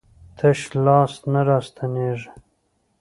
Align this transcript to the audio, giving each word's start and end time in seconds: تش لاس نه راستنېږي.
تش 0.37 0.59
لاس 0.85 1.13
نه 1.31 1.41
راستنېږي. 1.47 2.29